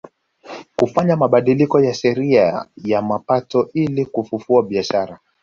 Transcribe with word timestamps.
Kufanya 0.75 1.15
mabadiliko 1.17 1.79
ya 1.79 1.93
sheria 1.93 2.65
ya 2.75 3.01
mapato 3.01 3.69
ili 3.73 4.05
kufufua 4.05 4.63
biashara 4.63 5.19